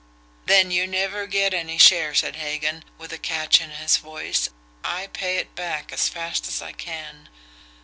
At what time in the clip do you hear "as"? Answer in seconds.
5.93-6.09, 6.47-6.59